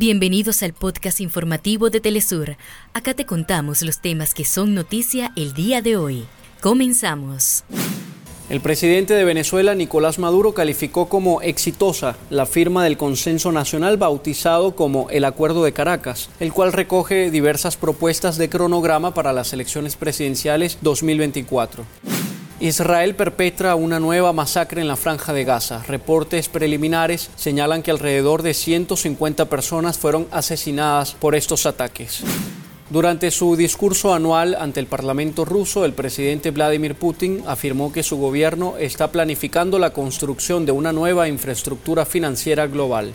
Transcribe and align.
Bienvenidos 0.00 0.62
al 0.62 0.72
podcast 0.72 1.20
informativo 1.20 1.90
de 1.90 2.00
Telesur. 2.00 2.56
Acá 2.94 3.12
te 3.12 3.26
contamos 3.26 3.82
los 3.82 4.00
temas 4.00 4.32
que 4.32 4.46
son 4.46 4.74
noticia 4.74 5.30
el 5.36 5.52
día 5.52 5.82
de 5.82 5.98
hoy. 5.98 6.24
Comenzamos. 6.62 7.64
El 8.48 8.62
presidente 8.62 9.12
de 9.12 9.24
Venezuela, 9.24 9.74
Nicolás 9.74 10.18
Maduro, 10.18 10.54
calificó 10.54 11.10
como 11.10 11.42
exitosa 11.42 12.16
la 12.30 12.46
firma 12.46 12.82
del 12.82 12.96
consenso 12.96 13.52
nacional 13.52 13.98
bautizado 13.98 14.74
como 14.74 15.10
el 15.10 15.26
Acuerdo 15.26 15.64
de 15.64 15.74
Caracas, 15.74 16.30
el 16.40 16.50
cual 16.50 16.72
recoge 16.72 17.30
diversas 17.30 17.76
propuestas 17.76 18.38
de 18.38 18.48
cronograma 18.48 19.12
para 19.12 19.34
las 19.34 19.52
elecciones 19.52 19.96
presidenciales 19.96 20.78
2024. 20.80 21.84
Israel 22.60 23.14
perpetra 23.14 23.74
una 23.74 23.98
nueva 23.98 24.34
masacre 24.34 24.82
en 24.82 24.88
la 24.88 24.96
franja 24.96 25.32
de 25.32 25.44
Gaza. 25.44 25.82
Reportes 25.88 26.50
preliminares 26.50 27.30
señalan 27.34 27.82
que 27.82 27.90
alrededor 27.90 28.42
de 28.42 28.52
150 28.52 29.46
personas 29.46 29.96
fueron 29.96 30.26
asesinadas 30.30 31.12
por 31.12 31.34
estos 31.34 31.64
ataques. 31.64 32.22
Durante 32.90 33.30
su 33.30 33.56
discurso 33.56 34.12
anual 34.12 34.54
ante 34.60 34.78
el 34.78 34.86
Parlamento 34.86 35.46
ruso, 35.46 35.86
el 35.86 35.94
presidente 35.94 36.50
Vladimir 36.50 36.96
Putin 36.96 37.42
afirmó 37.46 37.94
que 37.94 38.02
su 38.02 38.18
gobierno 38.18 38.74
está 38.78 39.10
planificando 39.10 39.78
la 39.78 39.94
construcción 39.94 40.66
de 40.66 40.72
una 40.72 40.92
nueva 40.92 41.28
infraestructura 41.28 42.04
financiera 42.04 42.66
global. 42.66 43.14